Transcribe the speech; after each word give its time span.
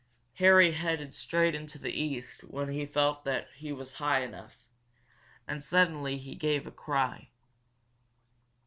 Harry 0.39 0.71
headed 0.71 1.13
straight 1.13 1.53
into 1.53 1.77
the 1.77 1.91
east 1.91 2.43
when 2.45 2.69
he 2.69 2.87
felt 2.87 3.23
that 3.23 3.47
he 3.57 3.71
was 3.71 3.93
high 4.01 4.23
enough. 4.23 4.63
And 5.47 5.63
suddenly 5.63 6.17
he 6.17 6.33
gave 6.33 6.65
a 6.65 6.71
cry. 6.71 7.29